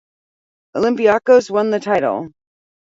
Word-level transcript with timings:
Olympiacos 0.73 1.51
won 1.51 1.69
the 1.69 1.79
title. 1.79 2.29